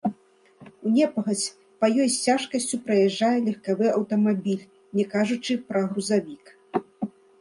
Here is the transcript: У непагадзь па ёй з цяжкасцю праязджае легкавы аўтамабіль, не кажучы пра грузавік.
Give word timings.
У 0.67 0.87
непагадзь 0.93 1.43
па 1.83 1.89
ёй 2.01 2.09
з 2.13 2.17
цяжкасцю 2.31 2.79
праязджае 2.87 3.31
легкавы 3.49 3.85
аўтамабіль, 3.97 4.67
не 5.01 5.05
кажучы 5.13 5.53
пра 5.69 5.81
грузавік. 5.93 6.43